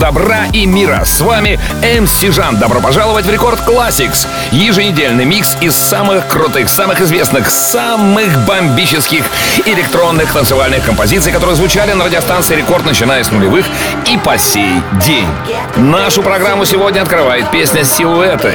[0.00, 1.02] Добра и мира!
[1.04, 2.56] С вами MC Жан.
[2.56, 4.26] Добро пожаловать в Record Classix.
[4.50, 9.24] Еженедельный микс из самых крутых, самых известных, самых бомбических
[9.66, 13.66] электронных танцевальных композиций, которые звучали на радиостанции Рекорд, начиная с нулевых
[14.06, 15.28] и по сей день.
[15.76, 18.54] Нашу программу сегодня открывает песня «Silhouettes».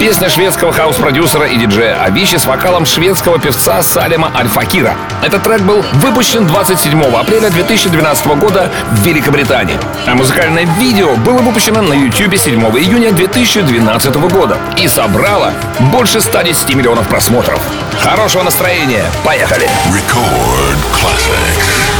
[0.00, 4.96] Песня шведского хаус-продюсера и диджея Авичи с вокалом шведского певца Салема Аль Факира.
[5.22, 9.78] Этот трек был выпущен 27 апреля 2012 года в Великобритании.
[10.06, 15.52] А Музыкальное видео было выпущено на YouTube 7 июня 2012 года и собрало
[15.92, 17.60] больше 110 миллионов просмотров.
[18.00, 19.04] Хорошего настроения.
[19.24, 19.68] Поехали!
[19.92, 21.99] Record Classics.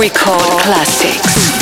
[0.00, 1.59] Record Classics.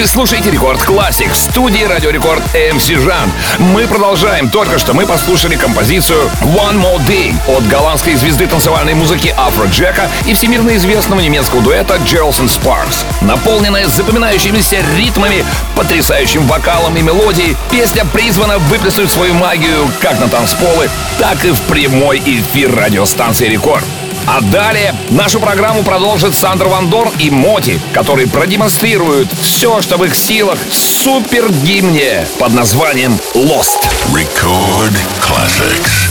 [0.00, 3.30] Вы слушаете Record Classix в студии Радио Рекорд MC Жан.
[3.58, 4.48] Мы продолжаем.
[4.48, 10.32] Только что мы послушали композицию One More Day от голландской звезды танцевальной музыки Афроджека и
[10.32, 13.04] всемирно известного немецкого дуэта Jewelz & Sparks.
[13.20, 15.44] Наполненная запоминающимися ритмами,
[15.76, 20.88] потрясающим вокалом и мелодией, песня призвана выплеснуть свою магию как на танцполы,
[21.18, 23.84] так и в прямой эфир радиостанции Рекорд.
[24.32, 30.04] А далее нашу программу продолжит Sander van Doorn и MOTi, которые продемонстрируют все, что в
[30.04, 33.88] их силах в супер гимне под названием Lost.
[34.12, 36.09] Record Classix.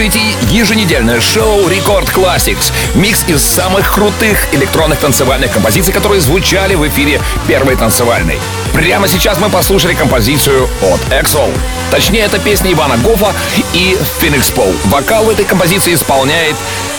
[0.00, 2.72] Слушаете еженедельное шоу Record Classix.
[2.94, 8.38] Микс из самых крутых электронных танцевальных композиций, которые звучали в эфире первой танцевальной.
[8.72, 11.52] Прямо сейчас мы послушали композицию от Axwell.
[11.90, 13.34] Точнее, это песня Ивана Гофа
[13.74, 14.72] и Feenixpawl.
[14.86, 16.56] Вокал в этой композиции исполняет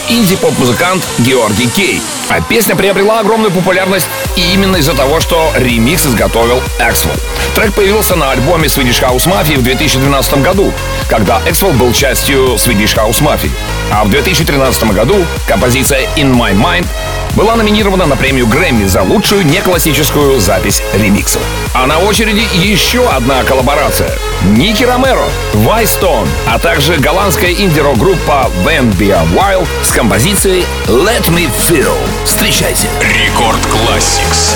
[0.07, 2.01] инди-поп-музыкант Георгий Кей.
[2.29, 7.15] А песня приобрела огромную популярность именно из-за того, что ремикс изготовил Axwell.
[7.55, 10.73] Трек появился на альбоме Swedish House Mafia в 2012 году,
[11.09, 13.51] когда Эксвелл был частью Swedish House Mafia.
[13.91, 16.87] А в 2013 году композиция In My Mind
[17.35, 21.41] была номинирована на премию Грэмми за лучшую неклассическую запись ремиксов.
[21.73, 24.11] А на очереди еще одна коллаборация.
[24.43, 31.29] Ники Ромеро, Вайстон, а также голландская инди-рок группа When We Are Wild с композицией Let
[31.29, 31.93] Me Feel.
[32.25, 32.87] Встречайте.
[33.01, 34.55] Рекорд Classics.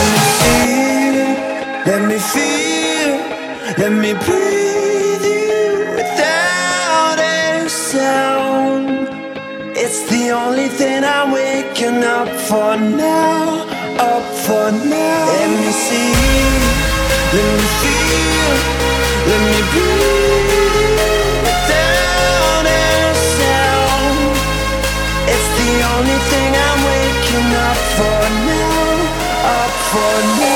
[1.85, 3.19] Let me feel,
[3.77, 4.54] let me breathe
[10.27, 13.67] the only thing I'm waking up for now,
[13.99, 15.25] up for now.
[15.37, 16.13] Let me see,
[17.35, 18.55] let me feel,
[19.29, 20.99] let me breathe
[21.45, 24.17] without a sound.
[25.33, 28.93] It's the only thing I'm waking up for now,
[29.57, 30.55] up for now.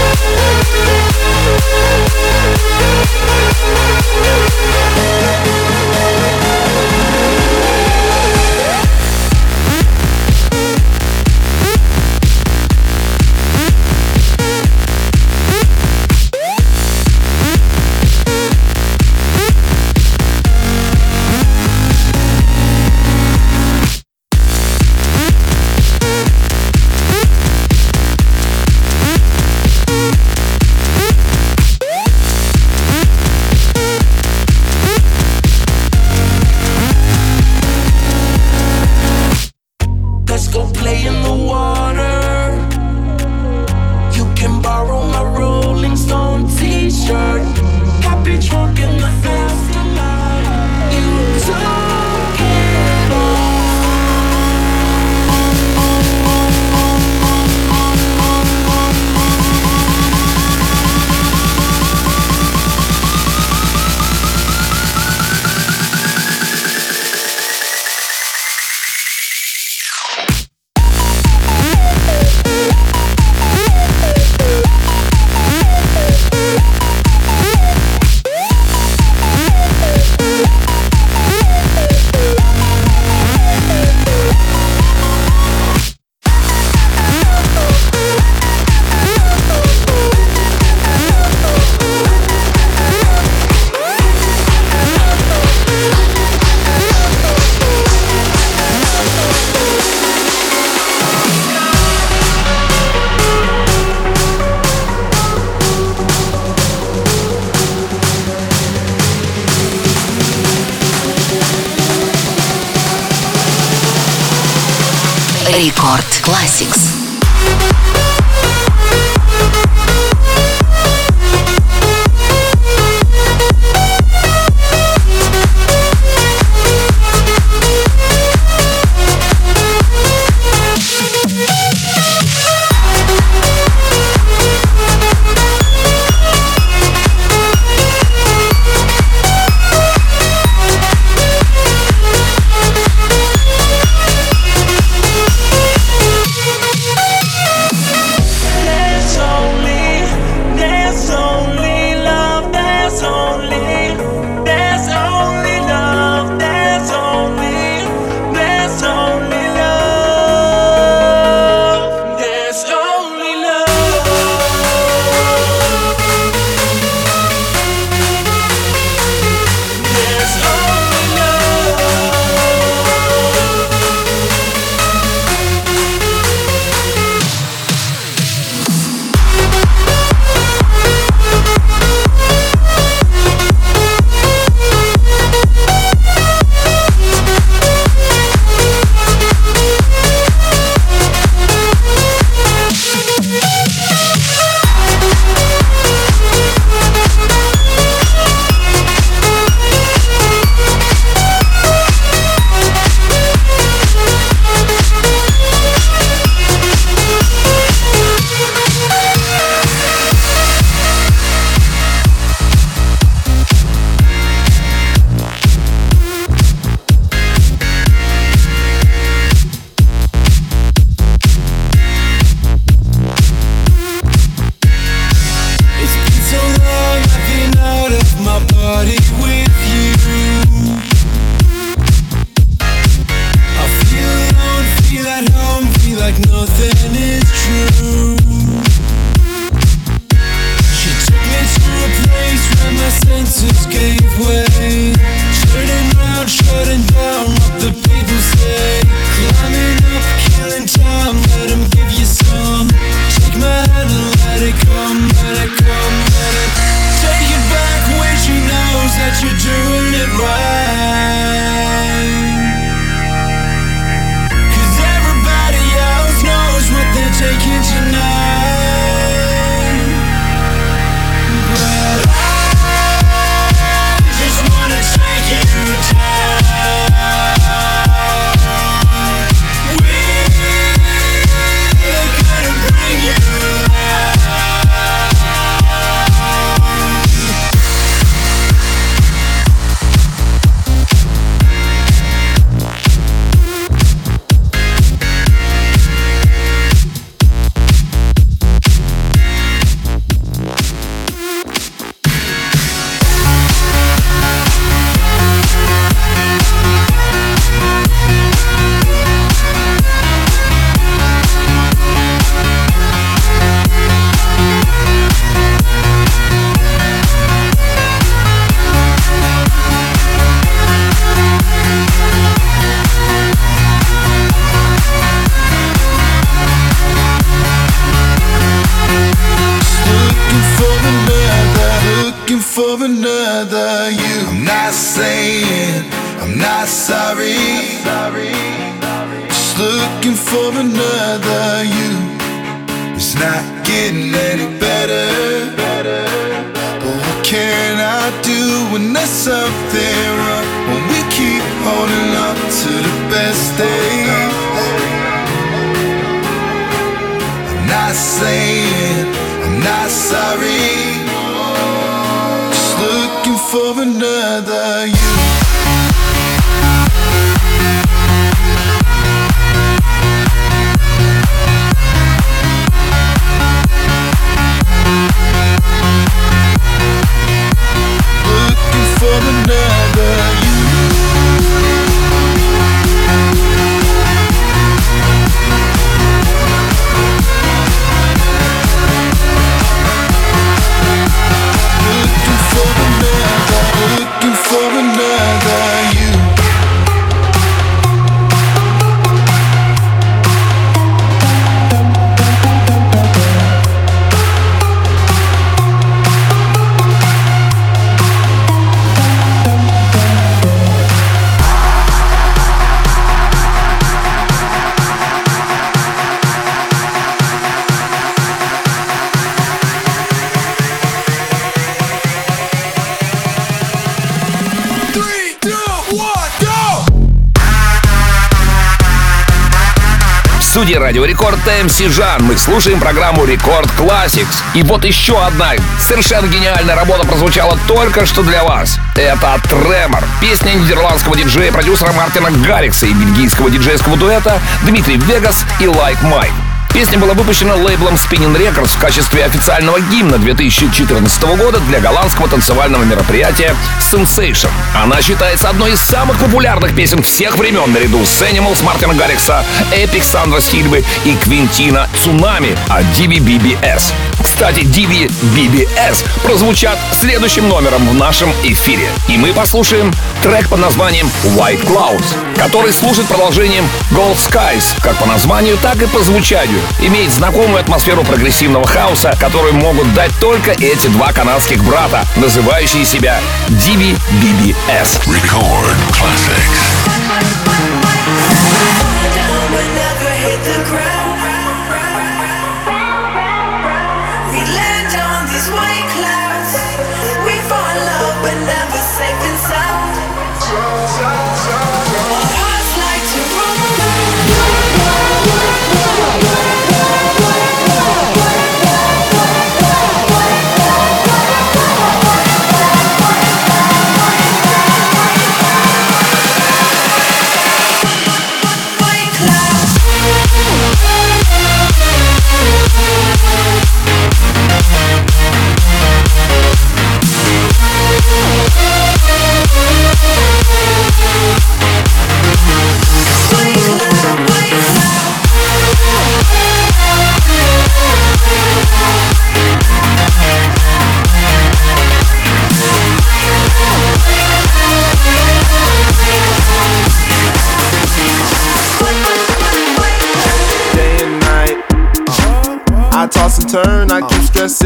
[430.91, 432.21] Радио Рекорд MC Жан.
[432.25, 434.43] Мы слушаем программу Record Classix.
[434.53, 438.77] И вот еще одна совершенно гениальная работа прозвучала только что для вас.
[438.97, 440.03] Это Tremor.
[440.19, 446.50] Песня нидерландского диджея-продюсера Мартина Гаррикса и бельгийского диджейского дуэта Dimitri Vegas и Like Mike.
[446.73, 452.83] Песня была выпущена лейблом Spinnin' Records в качестве официального гимна 2014 года для голландского танцевального
[452.83, 454.49] мероприятия Sensation.
[454.73, 460.03] Она считается одной из самых популярных песен всех времен наряду с Animals Мартина Гаррикса, Epic
[460.03, 463.93] Сандра Стильбы и Квинтина Цунами от DVBBS.
[464.23, 468.89] Кстати, DVBBS прозвучат следующим номером в нашем эфире.
[469.07, 475.05] И мы послушаем трек под названием White Clouds, который служит продолжением Gold Skies, как по
[475.05, 476.59] названию, так и по звучанию.
[476.81, 483.19] Имеет знакомую атмосферу прогрессивного хаоса, которую могут дать только эти два канадских брата, называющие себя
[483.49, 485.01] DVBBS.
[485.05, 486.70] Record Classics.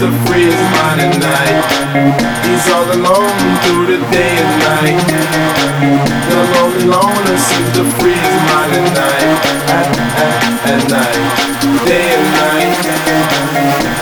[0.00, 1.64] stoner seems to free his mind at night.
[2.48, 4.96] He's all alone through the day and night.
[6.28, 9.36] The lonely loner seems to free his mind at night.
[9.68, 9.92] At,
[10.24, 10.40] at,
[10.72, 11.20] at night,
[11.84, 12.80] day and night.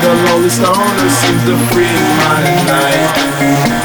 [0.03, 3.11] The lonely stoner seems to free his mind at night.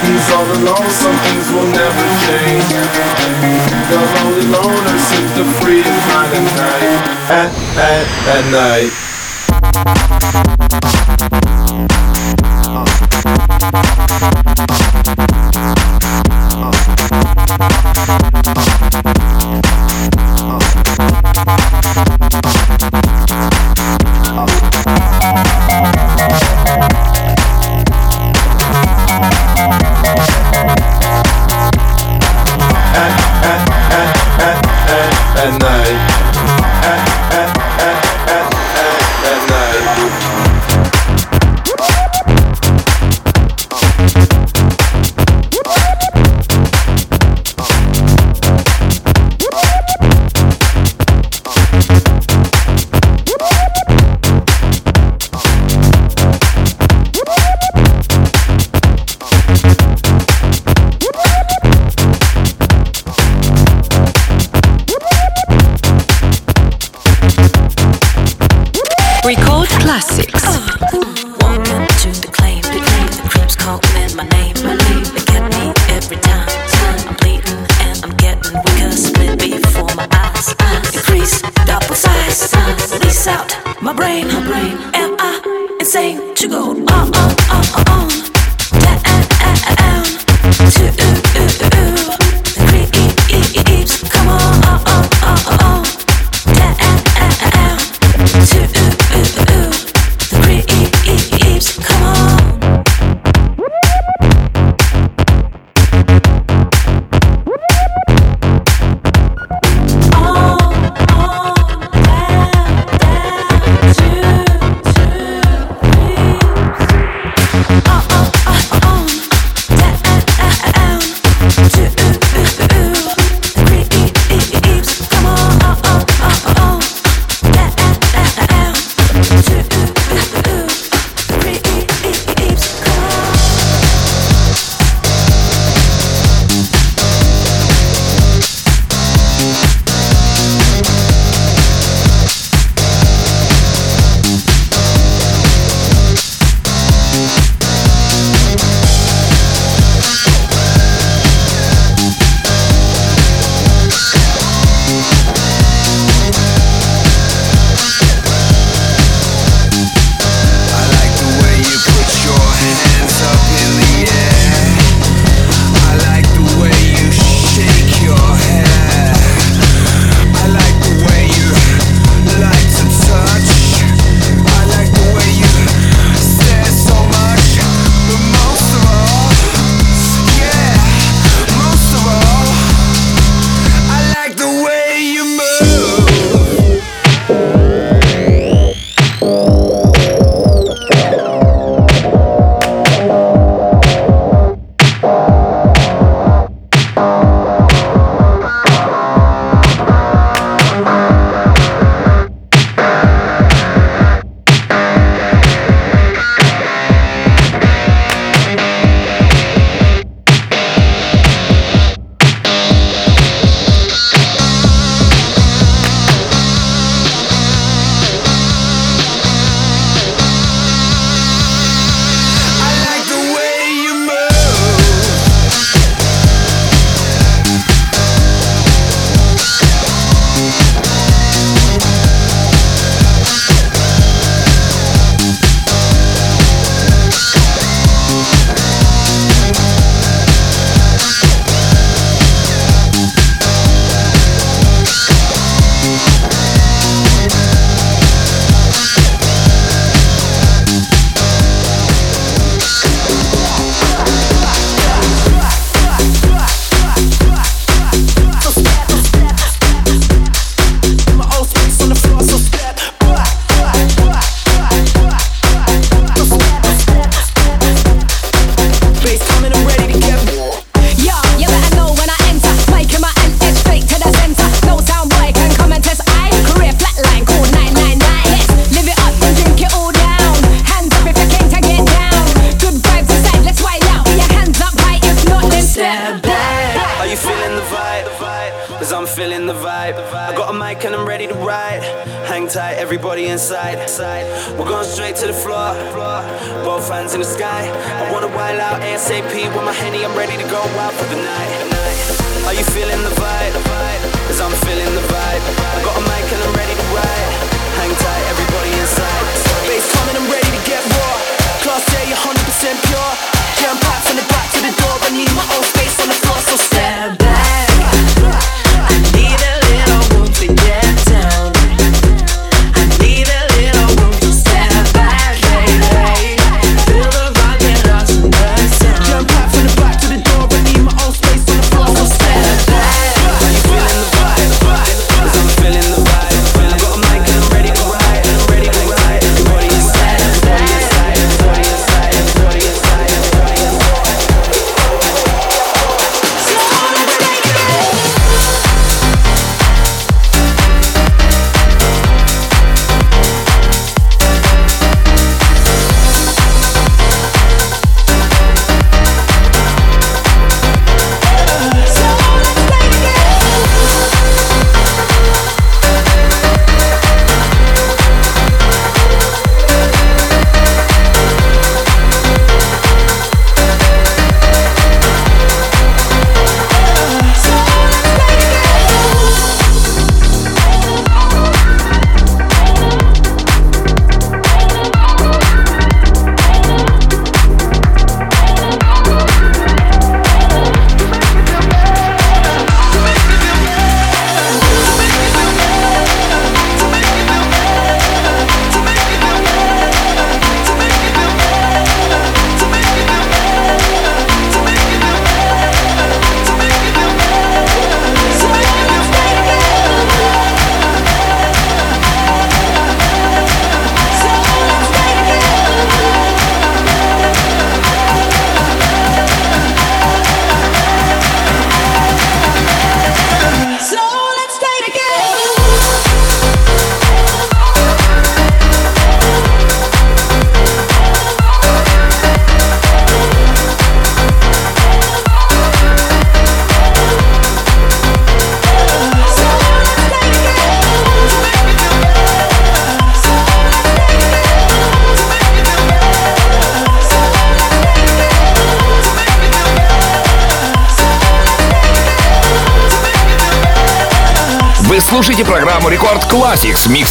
[0.05, 2.69] He's all alone, some things will never change.
[3.89, 7.01] The lonely loner seems to free his mind at night.
[7.29, 8.05] At, at,
[8.37, 8.93] at night.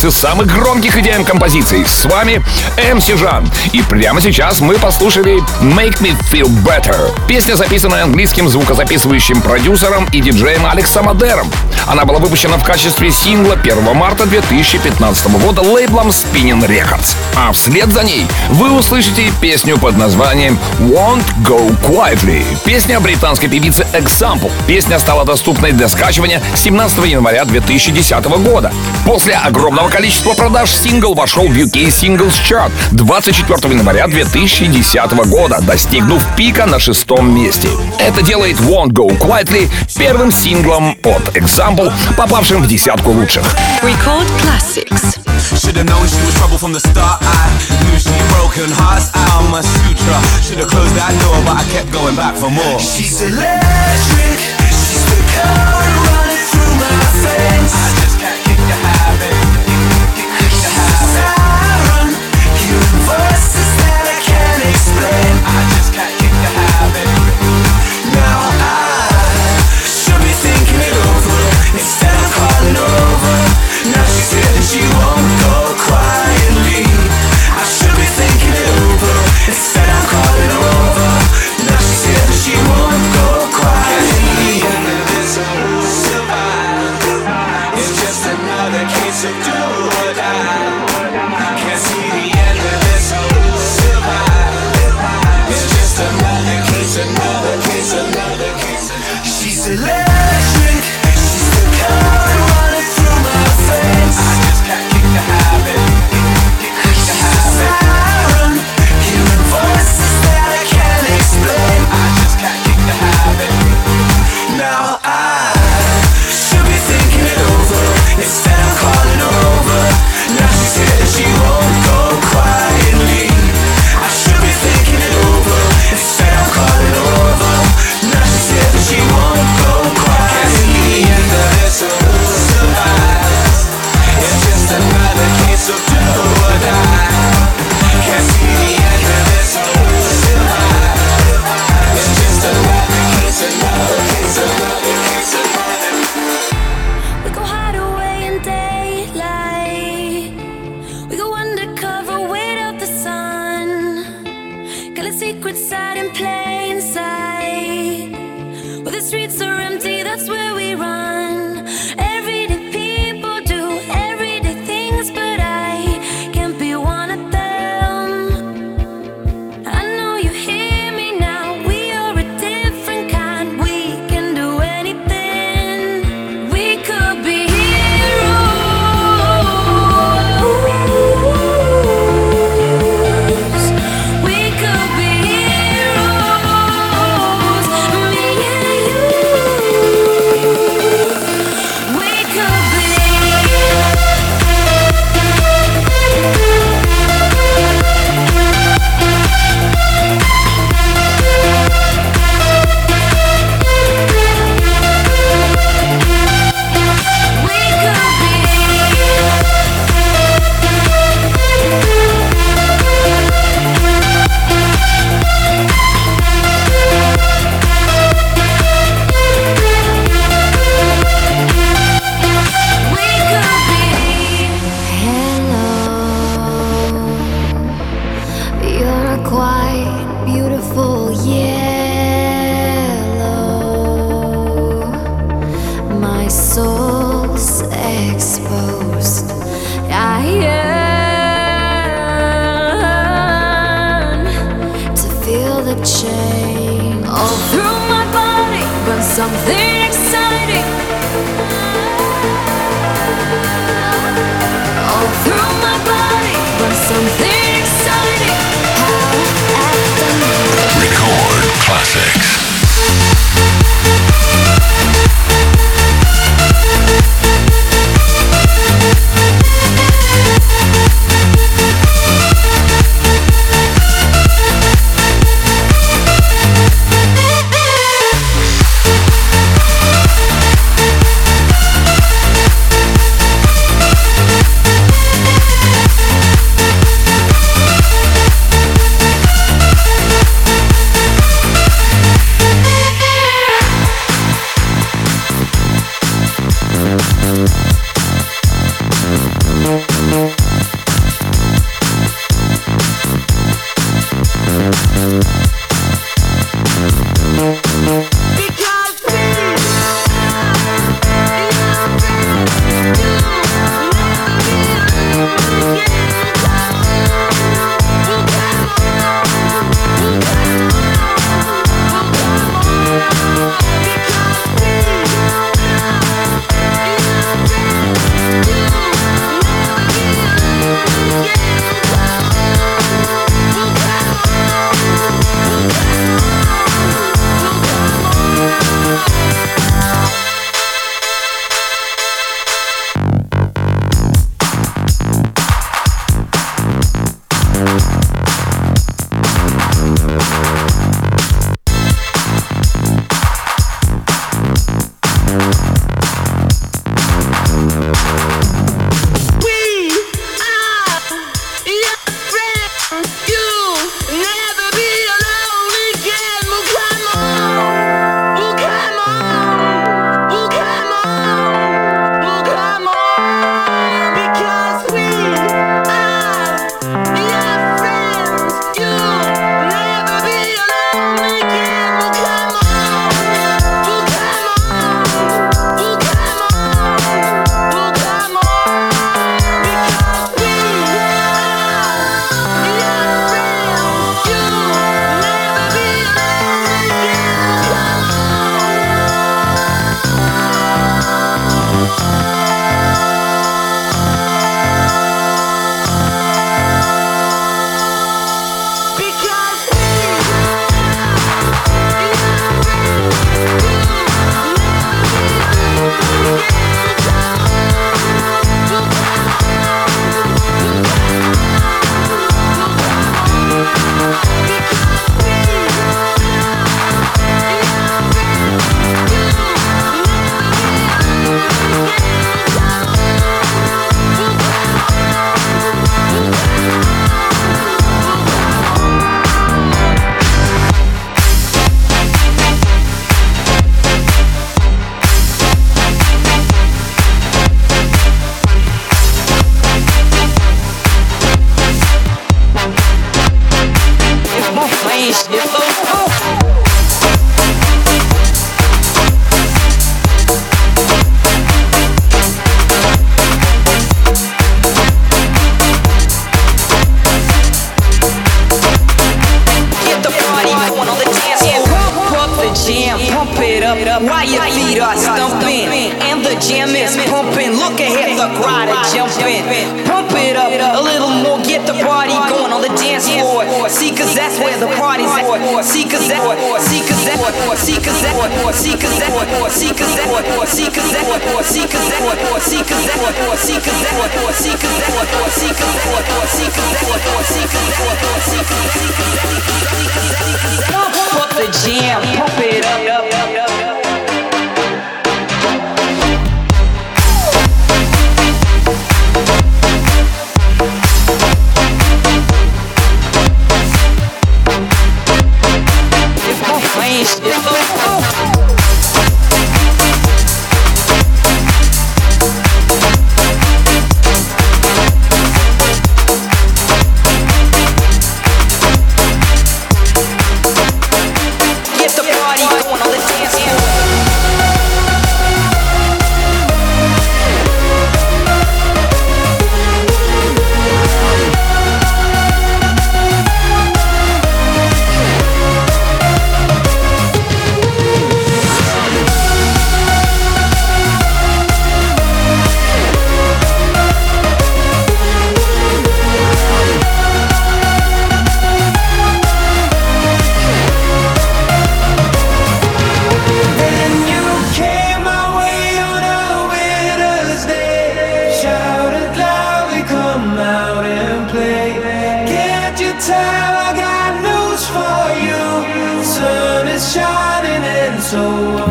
[0.03, 1.85] миксы самых громких и композиций.
[1.87, 2.43] С вами
[2.77, 3.49] MC Жан.
[3.73, 7.11] И прямо сейчас мы послушали Make Me Feel Better.
[7.29, 11.51] Песня, записанная английским звукозаписывающим продюсером и диджеем Алексом Адером.
[11.87, 17.17] Она была выпущена в качестве сингла 1 марта 2015 года лейблом Spinning Records.
[17.37, 22.45] А вслед за ней вы услышите песню под названием Won't Go Quietly.
[22.65, 24.51] Песня британской певицы Example.
[24.67, 28.73] Песня стала доступной для скачивания 17 января 2010 года.
[29.05, 36.25] После огромного количества продаж сингл вошел в UK Singles Chart 24 января 2010 года, достигнув
[36.35, 37.69] пика на шестом месте.
[37.99, 43.45] Это делает Won't Go Quietly первым синглом от Example, попавшим в десятку лучших.
[43.83, 45.19] Record Classics.
[45.61, 47.21] Should've known she was trouble from the start.
[47.21, 47.51] I
[47.85, 50.17] knew she broken hearts out my sutra.
[50.43, 52.81] Should've closed that door, but I kept going back for more.
[52.81, 54.39] She's electric.
[54.71, 55.92] She's the color.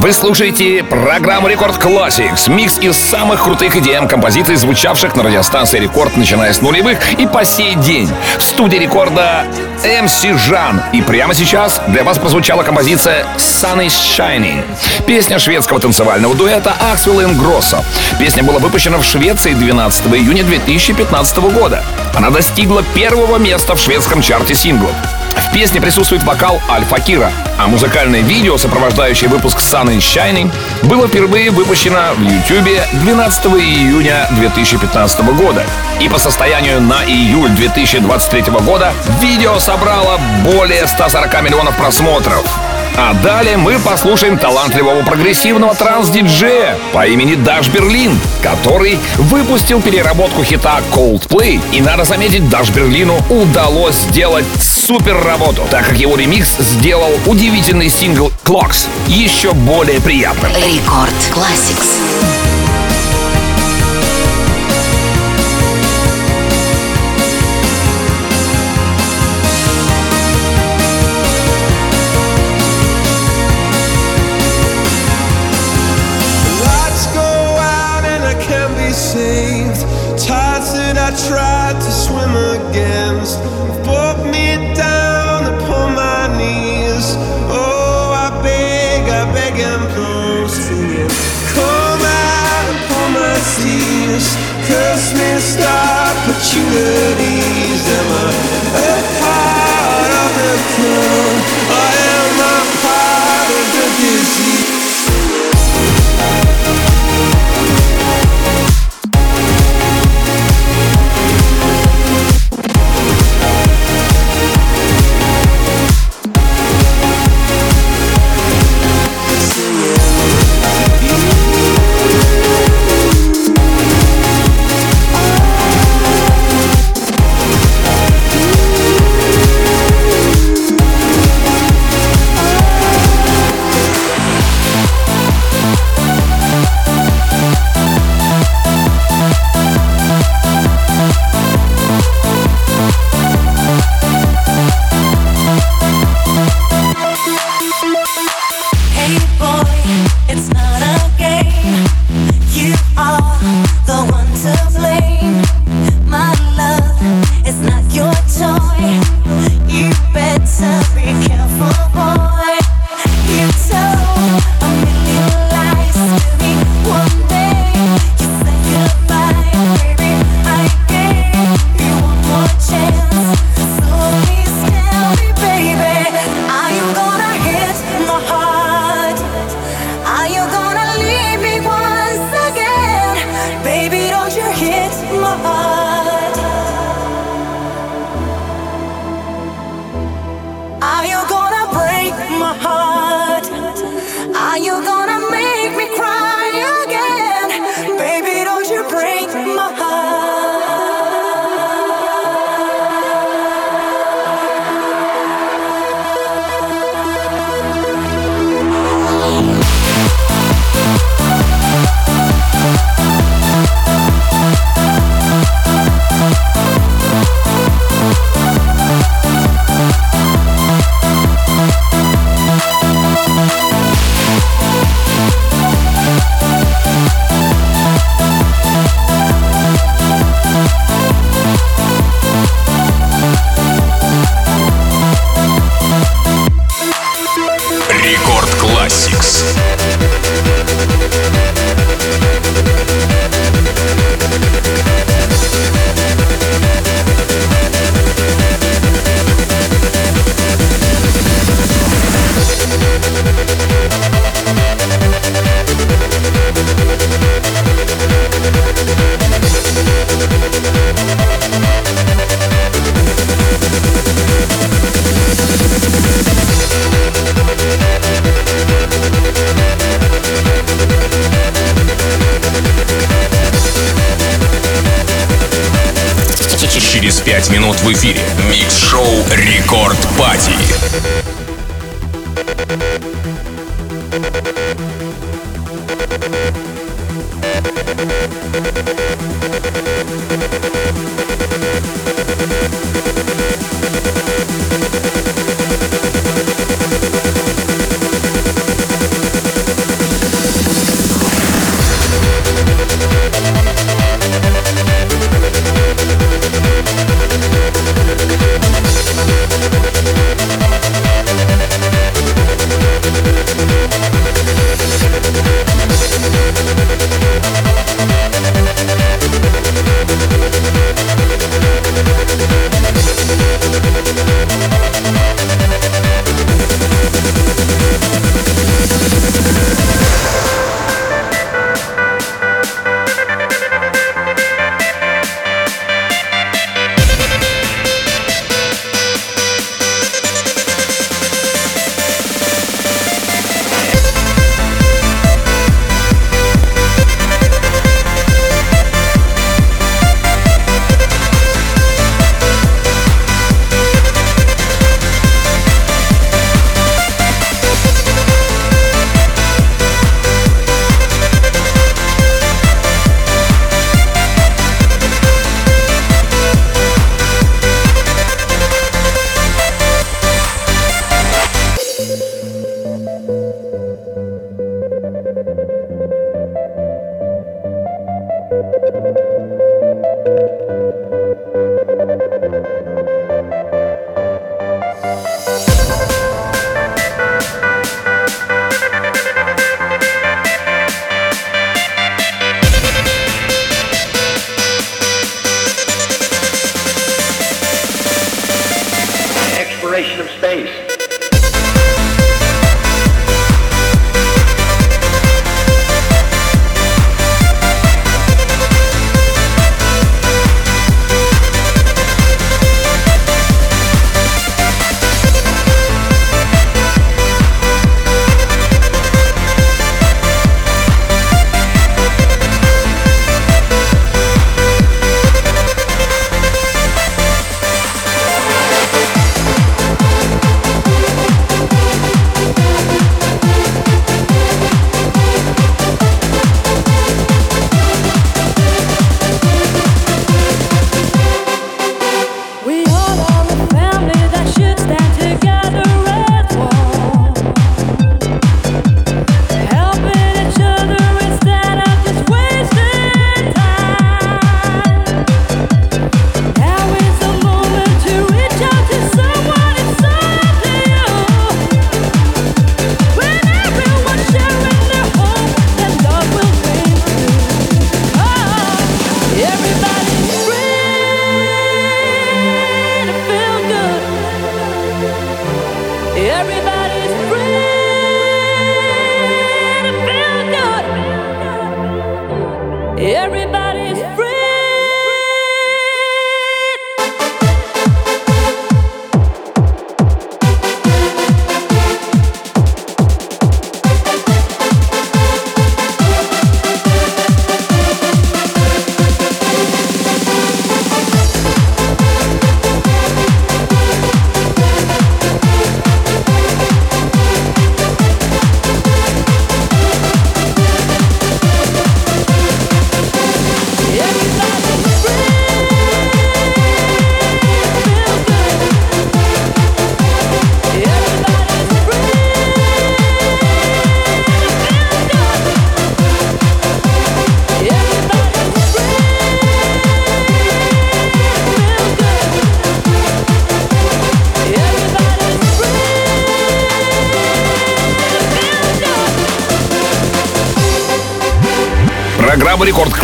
[0.01, 6.17] Вы слушаете программу Record Classix, микс из самых крутых EDM композиций, звучавших на радиостанции Рекорд,
[6.17, 8.09] начиная с нулевых и по сей день.
[8.39, 9.45] В студии Рекорда
[9.83, 10.81] MC Жан.
[10.91, 14.63] И прямо сейчас для вас прозвучала композиция Sun is Shining.
[15.05, 17.85] Песня шведского танцевального дуэта Axwell и Ingrosso.
[18.17, 21.83] Песня была выпущена в Швеции 12 июня 2015 года.
[22.15, 24.95] Она достигла первого места в шведском чарте синглов.
[25.41, 30.51] В песне присутствует вокал Альфа Кира, а музыкальное видео, сопровождающее выпуск Sun and Shining,
[30.83, 35.65] было впервые выпущено в YouTube 12 июня 2015 года.
[35.99, 42.70] И по состоянию на июль 2023 года видео собрало более 140 миллионов просмотров.
[42.97, 50.81] А далее мы послушаем талантливого прогрессивного транс-диджея по имени Даш Берлин, который выпустил переработку хита
[50.91, 51.61] Coldplay.
[51.71, 57.89] И надо заметить, Даш Берлину удалось сделать супер работу, так как его ремикс сделал удивительный
[57.89, 60.51] сингл Clocks еще более приятным.
[60.53, 62.50] Рекорд Classics.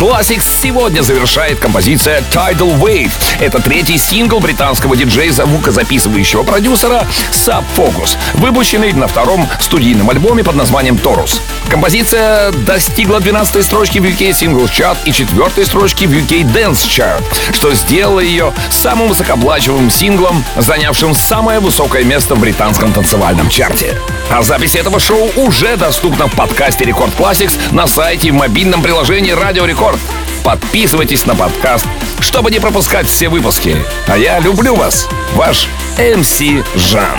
[0.08, 3.10] Программу Record Classix сегодня завершает композиция Tidal Wave.
[3.40, 10.56] Это третий сингл британского диджея звукозаписывающего продюсера Sub Focus, выпущенный на втором студийном альбоме под
[10.56, 11.40] названием Taurus.
[11.70, 17.24] Композиция достигла 12 строчки в UK Singles Chart и 4 строчки в UK Dance Chart,
[17.54, 23.96] что сделало ее самым высокооплачиваемым синглом, занявшим самое высокое место в британском танцевальном чарте.
[24.30, 28.82] А запись этого шоу уже доступна в подкасте Record Classix на сайте и в мобильном
[28.82, 29.98] приложении Радио Рекорд.
[30.44, 31.86] Подписывайтесь на подкаст,
[32.20, 33.76] чтобы не пропускать все выпуски.
[34.06, 35.68] А я люблю вас, ваш
[35.98, 36.40] МС
[36.74, 37.18] Жан.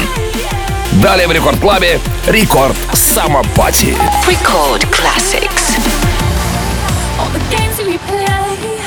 [0.94, 3.96] Далее в Рекорд Клабе Рекорд Самопати.
[4.28, 5.78] Record Classics.
[7.20, 8.80] All the games we play,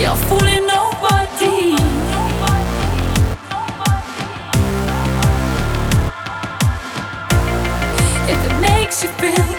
[0.00, 1.76] you're fooling nobody.
[8.28, 9.55] If it makes you feel